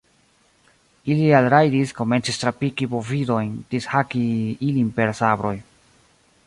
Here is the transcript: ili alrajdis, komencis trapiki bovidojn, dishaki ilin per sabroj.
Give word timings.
ili 1.15 1.27
alrajdis, 1.39 1.93
komencis 1.99 2.41
trapiki 2.45 2.89
bovidojn, 2.95 3.53
dishaki 3.75 4.27
ilin 4.71 4.91
per 4.99 5.17
sabroj. 5.23 5.55